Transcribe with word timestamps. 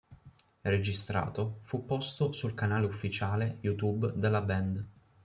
Registrato, 0.63 1.59
fu 1.61 1.85
posto 1.85 2.31
sul 2.31 2.55
canale 2.55 2.87
ufficiale 2.87 3.57
YouTube 3.61 4.13
della 4.15 4.41
band. 4.41 4.83